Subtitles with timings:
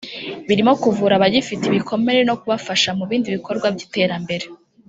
[0.47, 4.45] birimo kuvura abagifite ibikomere no kubafasha mu bindi bikorwa by’iterambere